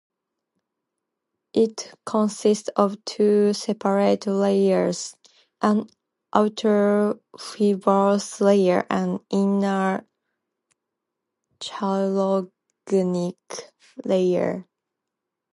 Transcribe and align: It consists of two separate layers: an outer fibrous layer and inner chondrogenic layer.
It 1.53 1.93
consists 2.07 2.69
of 2.69 2.97
two 3.05 3.53
separate 3.53 4.25
layers: 4.25 5.15
an 5.61 5.89
outer 6.33 7.19
fibrous 7.39 8.41
layer 8.41 8.83
and 8.89 9.19
inner 9.29 10.07
chondrogenic 11.59 13.43
layer. 14.03 14.65